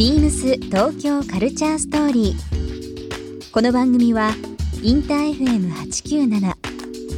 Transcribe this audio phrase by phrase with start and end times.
[0.00, 3.52] ビームス東京カルチャーストーリー。
[3.52, 4.30] この番組は
[4.82, 6.40] インター FM897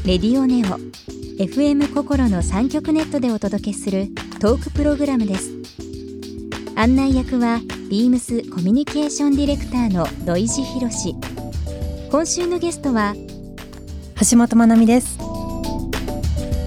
[0.04, 0.80] レディオネオ
[1.40, 4.08] FM 心の三極ネットでお届けする
[4.40, 5.52] トークプログラムです。
[6.74, 11.14] 案内役はビームスコミュニケーションディレクターの土井博志。
[12.10, 13.14] 今週のゲストは
[14.28, 15.18] 橋本まなみです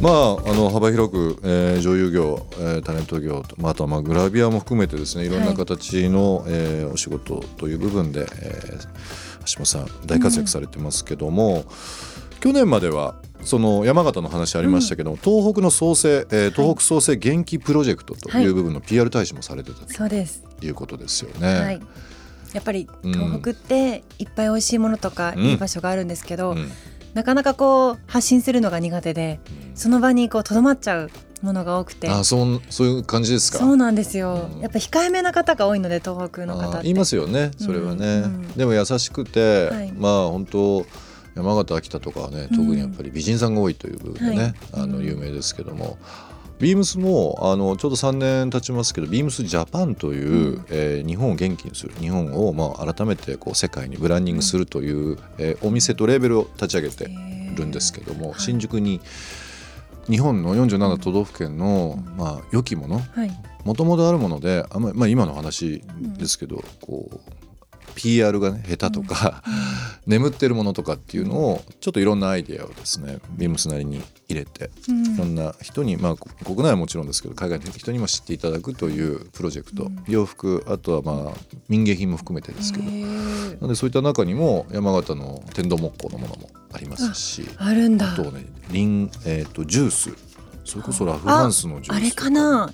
[0.00, 5.28] まあ、あの幅広く、えー、女優業、えー、タレント業と、まあ、あとはまあグラビアも含めてですねい。
[5.28, 8.78] ろんな形の、はい、えー、お仕事という部分で、えー、
[9.44, 11.64] 橋本さん大活躍されてますけども、うん、
[12.40, 21.46] 去年まではその山形の話ありましたけど、うん、東北の創生、えー、東北創生元気プロジェクトという部分の PR 大使もされてたと、はい、いうことですよね。
[21.46, 21.80] はい。
[22.54, 26.70] やっぱり東北っていっぱい美味しいものとかいい場所があるんですけど、うん、
[27.14, 29.40] なかなかこう発信するのが苦手で
[29.74, 31.10] その場にこうとどまっちゃう
[31.42, 32.08] ものが多くて。
[32.08, 33.58] あそうそういう感じですか？
[33.58, 40.86] そうなんですよ、うん、やっぱ控えめな方が多いので東北の方言いますよねそれはね、うんうん、でも優しくて、はい、まあ本当
[41.34, 44.42] 山形秋田とかはね特にやっぱり美人さんが多いという部分でね、
[44.72, 45.96] はい、あの有名ですけども、
[46.60, 57.08] ビームスもあのちょうど3年経ちますけどビームスジャパンという、うん、えー、日本を元気にする日本を、まあ、改めてこう世界にブランディングするという、うん、えー、お店とレーベルを立ち上げて
[57.56, 59.00] るんですけども、新宿に
[60.08, 63.00] 日本の47都道府県の、まあ、良きもの
[63.64, 67.39] もともとあるものであんまり、まあ、今の話ですけど、こう
[68.00, 69.42] PR がね下手とか、
[70.06, 81.34] 眠ってるものとかっていうのをちょっといろんなアイデアをですねビームスなりに入れて、いろんな人にまあ国内はもちろんですけど海外の人にも知っていただくというプロジェクト、洋服あとはまあ
[81.68, 82.84] 民芸品も含めてですけど。
[82.90, 88.14] なのでそういった中にも山形の天童木工のものもありますしあるんだ。
[88.14, 90.10] あとねリン、えー、とジュース。
[90.64, 92.72] それこそラフランスのジュースあれかな？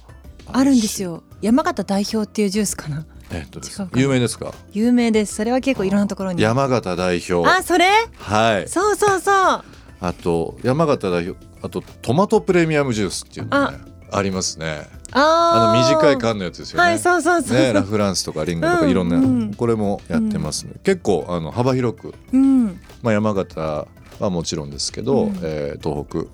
[0.53, 1.25] あるんですよ。
[1.41, 3.61] 山形代表っていうジュースかなえっと
[3.95, 4.55] 有名ですか？
[4.73, 5.35] 有名です。
[5.35, 6.43] それは結構いろんなところに。
[6.43, 7.49] 山形代表。
[7.49, 7.87] あそれ？
[8.19, 8.69] はい。
[8.69, 9.65] そうそうそう。
[10.01, 13.79] あと山形代表あとトマトプレミアムジュースっていうのね
[14.11, 14.23] あ。
[14.23, 14.87] りますね。
[15.13, 17.59] あの短い缶のやつですよね、はい、そうそうそう。
[17.59, 19.25] ね、ラフランスとかリンゴとかいろんな、うん。
[19.25, 23.87] うん、これもやってますね、うん、結構あの幅広く、うん、まあ、山形
[24.19, 26.29] はもちろんですけど、うん、えー、東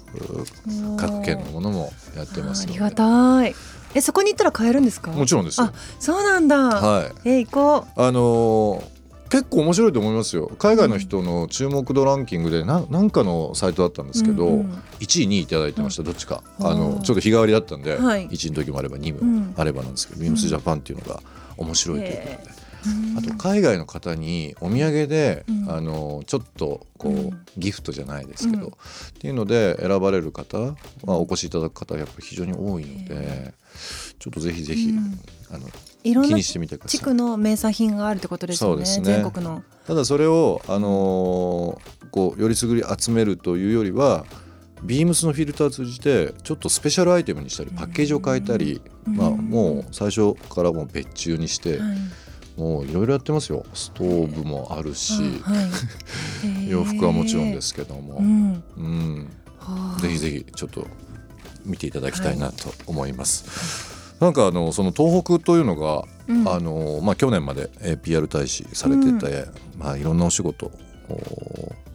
[0.97, 3.55] 北各県のものもやってますありがたい
[3.95, 5.11] えそこに行ったら買えるんですか？
[5.13, 6.57] もちろんですあそうなんだ。
[6.57, 7.29] はい。
[7.29, 8.01] え行こう。
[8.01, 8.93] あのー
[9.33, 10.53] 結構面白いと思いますよ。
[10.59, 16.43] 海外の人の注目度ランキングでななんかのサイトだったんですけど、うんうん、1位2位いただいてました、どっちか。
[16.61, 21.23] あのちょっと日替わりだったんで、はい、1位の時もあれば2もあればなんですけど、ビームスジャパンっていうのが
[21.57, 22.62] 面白いということで。
[23.17, 28.73] あと海外の方にお土産で、うん、あのちょっとこう、うん、ギフトじゃないですけど、うん、っ
[29.19, 30.59] ていうので選ばれる方、
[31.05, 33.55] まあ、お越しいただく方はやっぱり非常に多いので
[34.19, 34.95] ちょっとぜひぜひ、
[35.51, 35.69] あの
[36.05, 39.63] いろんな地区の名産品があるってことですよね、ね、全国の。
[39.87, 44.25] ただそれを、あのー、こうよりすぐり集めるというよりは
[44.83, 51.81] ビームスのフィルターを通じてちょっとスペシャルアイテムにしたりパッケージを変えたり、まあ、もう最初からもう別注にして。
[52.57, 53.65] はいもういろいろやってますよ。
[53.73, 55.71] ストーブもあるし、は
[56.45, 59.29] い、 洋服はもちろんですけども、うん、うん、
[60.01, 60.87] ぜひぜひちょっと
[61.65, 64.13] 見ていただきたいなと思います。
[64.21, 67.71] なんかあのその東北というのが、うん、あのまあ、去年まで
[68.03, 69.11] PR 大使されてて、
[69.75, 70.71] うん、まあ、いろんなお仕事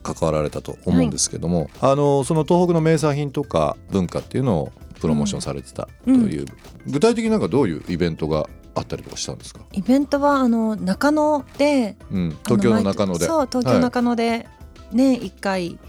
[0.04, 6.46] 関わられたと思うんですけども、はい、あのその東北の名産品とか文化っていうのをプロモーションされてたという、
[6.86, 9.62] うん、具体的になんかどういうイベントがあったりとかしたんですか？
[9.74, 13.26] イベントはあの中野で、うん、東京の中野で。
[13.26, 14.48] そう東京中野で
[14.92, 15.80] 年1回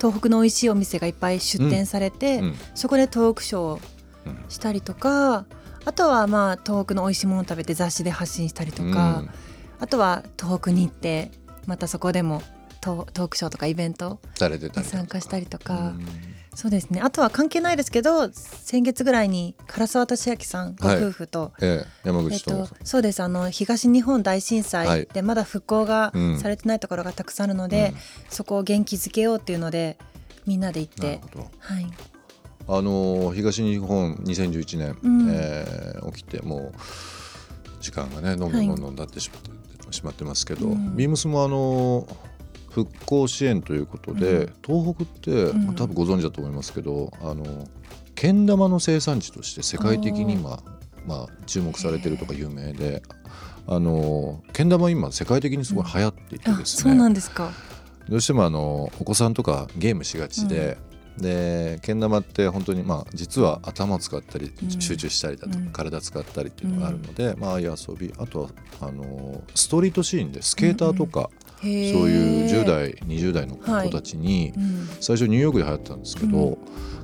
[0.00, 3.80] 東北の美味しいお店がいっぱい出店されて、うん、そこで東北ショーを
[4.48, 5.46] したりとか、
[5.84, 8.90] あとはまあ東北の美味しいものを食べて雑誌で発信したりとか、う
[9.22, 9.30] ん、
[9.80, 11.30] あとは東北に行って
[11.66, 12.42] またそこでも
[12.80, 15.94] トークショーとかイベントに参加したりとか。
[16.58, 17.00] そうですね。
[17.00, 23.22] あとは関係ないですけど先月ぐらいに唐沢俊明さんご夫婦と、はいええ、山口と、えっと、そうです。
[23.22, 29.98] あの東日本大震災でまだ復興がされてないところがたくさんあるので、うん、そこを元気づけようっていうので
[30.46, 31.20] みんなで行って。
[31.60, 31.86] はい。
[32.66, 39.56] あの東日本2011年、うん、えー、起きてもう時間がねどんどんどんどん経ってしまっては
[39.90, 42.08] い、しまってますけど、うん、ビームスもあの
[42.84, 47.66] 復興支援ということで、うん、東北って、まあ、多分ご存知だと思いますけどあの
[48.14, 50.62] けん玉の生産地として世界的に今
[51.08, 53.02] まあ、注目されてるとか有名で
[53.66, 57.50] あのけん玉今世界的にすごい流行っていてですね、そうなんですか。
[58.08, 60.78] どうしてもあのお子さんとかゲームしがちで、
[61.18, 68.48] でけん玉って本当にまあ実は頭を使ったり集中したりだとか、体使ったりっていうのがあるので、まあああいう遊びあとは
[68.80, 74.52] あのストリートシーンでスケーターとか、そういう10代20代の子たちに、
[75.00, 76.58] 最初ニューヨークで流行ったんですけど、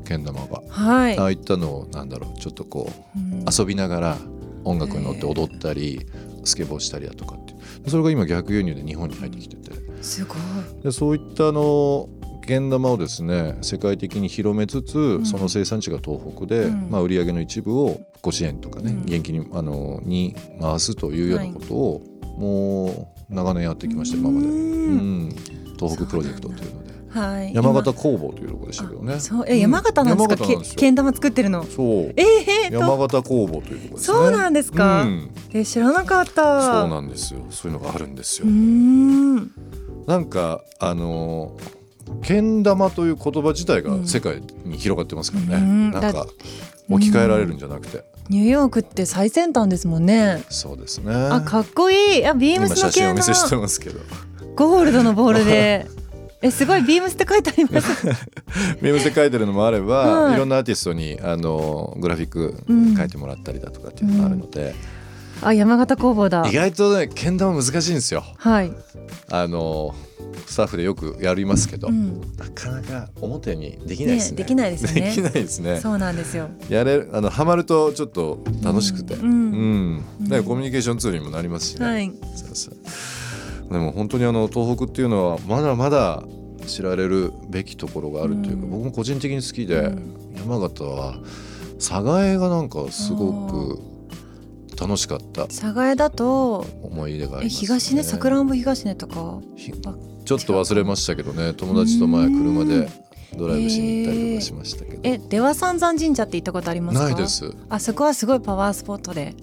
[0.05, 3.19] けん玉が、はい、ああいったのをなんだろうちょっとこう、
[3.51, 4.19] 遊びながら
[4.65, 6.07] 音楽に乗って踊ったり
[6.45, 7.55] スケボーしたりだとかって
[7.89, 9.73] それが今逆輸入で日本に入ってきてて。
[10.03, 10.39] すごい。
[10.83, 12.09] でそういったあの
[12.47, 25.29] けん玉をですね世界的に広めつつ、うん、その生産地が東北で、うん、まあ、売上の一部をご支援とかね、うん、元気にあのに回すというようなことを、はい、もう長年やってきました今まで、うん、
[25.79, 26.95] 東北プロジェクトというので。
[27.15, 29.21] はい、山形工房というところでしたけどね。
[29.21, 30.37] そうえ山形なんですか？
[30.37, 31.63] けけん玉作ってるの。
[31.63, 31.87] そう。
[32.17, 32.25] え
[32.67, 34.17] えー、山形工房というところですね。
[34.19, 35.03] そうなんですか？
[35.03, 36.81] うん、え知らなかった。
[36.81, 37.41] そうなんですよ。
[37.51, 38.49] そういうのがあるんですよ。
[38.49, 39.37] うん。
[40.09, 41.85] なんかあのー
[42.23, 46.27] けん玉という言葉自体が世界に広がってますからね、うん、なんか
[46.91, 50.43] 置き換えられるんじゃなくて、ニューヨークって最先端ですもんね。
[50.49, 51.15] そうですね。
[51.15, 52.27] あかっこいい。
[52.27, 54.01] あビームスのけん玉写真お見せしてますけど。
[54.57, 55.87] ゴールドのボールで。
[56.45, 58.07] えすごいビームスって書いてあります。
[58.83, 62.63] ビームスって書いてるのもあれば、はい、いろんなアーティストにあのグラフィック
[62.97, 64.75] 書いてもらったりだとかっていうのがあるので、うん、
[65.43, 66.47] あ山形工房だ。
[66.49, 68.25] 意外とねけん玉難しいんですよ。
[68.37, 68.73] はい。
[69.31, 69.95] あの
[70.47, 75.01] スタッフでよくやりますけど、うん、なかなか表にできないですね、ね、できないですね。
[75.01, 75.81] できないですね。
[75.81, 76.49] そうなんですよ。
[76.69, 79.15] やれあのハマるとちょっと楽しくて。
[79.15, 80.05] うん、うん。
[80.31, 82.75] うん、コミュニケーションツールにもなりますしね、はい、そうそう。
[83.73, 86.23] でも本当にあの東北っていうのはまだまだ
[86.67, 89.93] 知られるべきところがあるというか、僕も個人的に好きで、
[90.37, 91.17] 山形は
[91.79, 93.94] 寒河江がなんかすごく
[94.79, 95.47] 楽しかった。
[95.51, 97.19] 寒河江だと思い。
[97.19, 99.41] 出があります、ね、東根さくらんぼ東根とか
[100.25, 102.89] ちょっと忘れましたけどね友達と前車で
[103.37, 107.15] ドライブしに行ったりとかしましたけどえ出羽三山神社って行ったことありますかない。
[107.15, 108.41] ですあそこはすごい。
[108.41, 109.35] パワースポットで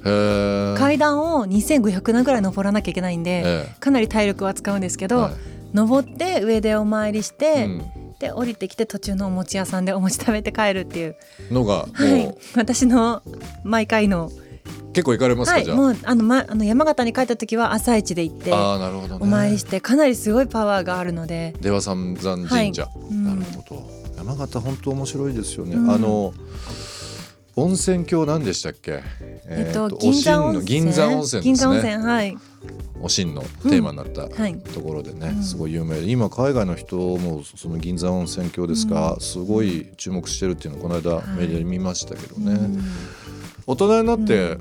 [0.77, 2.41] 階段を2500段ぐらい。
[2.41, 2.93] 登らなきゃい。
[2.93, 3.17] けない。
[3.17, 5.33] んでかなり体力は使うんですけど、はい、
[5.73, 7.81] 登って上でお参りして、うん
[8.21, 11.07] で降りてきて途中のお餅屋さんでお餅食べて帰るってい。
[11.07, 11.15] う
[11.49, 13.23] のが、はい、私の
[13.63, 14.31] 毎回の
[14.93, 21.55] 結構行かれますか、はい、もうあの、ま、あの山形に帰った時は朝一で行ってあなるほど、ね、お参りしてかなりすごいパワーがあるので。
[21.61, 26.33] 出羽三山神社、はい、なるほど、山形本当面白いですよね、うん、あの
[27.55, 29.03] 温泉郷何でしたっけ、
[29.45, 30.65] えっと、銀座温泉。
[30.65, 32.37] 銀座温泉銀座温泉はい。
[33.01, 35.35] おしんのテーマになったところでね、うん。
[35.37, 36.09] はい、すごい有名で。
[36.09, 42.61] 今海外の人もその銀座温泉郷ですか、うん、すごい注目してるっていうのをこの間メディアで見ましたけどね、はい、
[43.71, 44.57] 大人になって、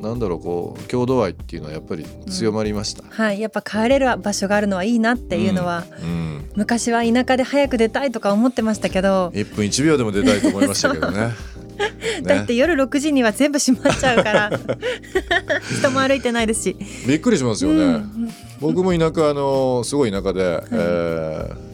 [0.00, 3.40] なんだろうこう郷土愛っていうのはやっぱり強まりました、うん、はい。
[3.40, 6.08] やっぱ帰れる場所があるのはいいなっていうのは、うん。
[6.08, 9.28] うん、昔は田舎で早く出たいとか思ってましたけど。
[9.34, 11.34] 1分1秒でも出たいと思いましたけどね。
[12.24, 14.50] だって夜6時には全部閉まっちゃうから。
[15.78, 16.76] 人も歩いてないですし。
[17.06, 18.02] びっくりしますよね、
[18.60, 20.76] 僕も田舎あのすごい田舎で、はい、え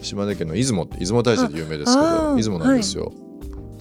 [0.01, 2.77] ー、島根県の出雲って出雲大社で有名ですけど出雲なん。
[2.77, 3.32] ですよ、はい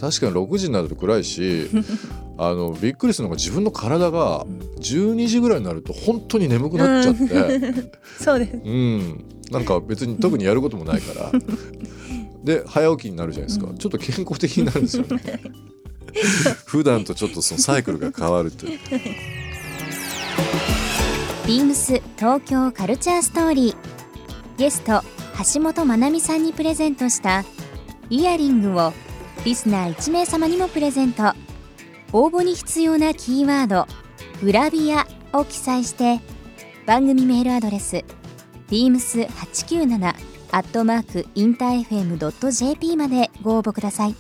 [0.03, 1.71] 確かに6時になると暗いし
[2.37, 4.45] あのびっくりするのが自分の体が
[4.81, 11.33] 12時ぐらいになると本当に眠くなっちゃって、 そうです、うん、なんか別に特にやることもないから。
[12.43, 15.41] で早起きになるじゃないですか、うん、ちょっと健康的になるんですよね。
[16.67, 18.79] 普段とちょっとそのサイクルが変わるという。
[21.47, 23.77] ビームス東京カルチャーストーリー。
[24.59, 25.03] ゲスト
[25.55, 27.45] 橋本まなみさんにプレゼントした
[28.11, 28.93] イヤリングを
[29.45, 31.33] リスナー1名様にもプレゼント。
[32.13, 33.87] 応募に必要なキーワード
[34.45, 36.21] 「グラビア」を記載して
[36.87, 38.05] 番組メールアドレス
[38.69, 40.15] beams897
[40.53, 44.15] アットマークインター FM.jp までご応募ください。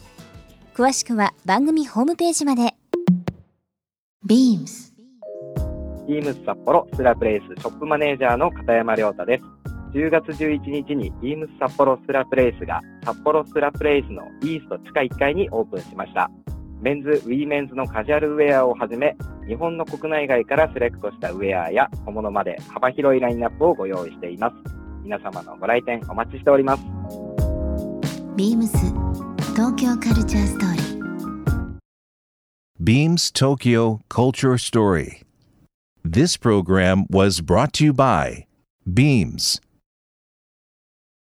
[0.74, 2.74] 詳しくは番組ホームページまで。
[4.26, 4.92] Beams
[6.08, 9.61] ビームス札幌ステラプレイスショップマネージャーの片山亮太です
[9.94, 16.30] 10月11日にビームス札幌ステラプレイスが札幌ステラプレイスのイースト地下1階にオープンしました
[16.82, 24.56] メンズ、ウィーメンズのカジュアルウェアをはじめ、日本の国内外からセレクトしたウェアや小物まで幅広いラインナップをご用意しています。
[25.04, 26.82] 皆様のご来店お待ちしております。
[28.36, 28.78] ビームス
[29.52, 31.02] 東京カルチャーストーリー
[32.82, 35.22] Beams Tokyo Culture Story.
[36.04, 38.46] This program was brought to you by
[38.92, 39.60] Beams.